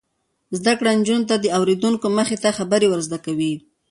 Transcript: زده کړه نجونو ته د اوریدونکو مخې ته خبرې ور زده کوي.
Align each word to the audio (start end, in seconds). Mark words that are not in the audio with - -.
زده 0.57 0.73
کړه 0.79 0.91
نجونو 0.99 1.27
ته 1.29 1.35
د 1.39 1.45
اوریدونکو 1.57 2.05
مخې 2.17 2.35
ته 2.43 2.49
خبرې 2.57 2.87
ور 2.89 3.01
زده 3.07 3.19
کوي. 3.25 3.53